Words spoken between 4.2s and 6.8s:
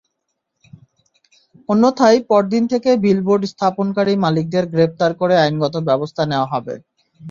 মালিকদের গ্রেপ্তার করে আইনগত ব্যবস্থা নেওয়া হবে।